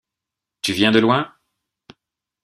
[0.63, 1.31] Tu viens de loin?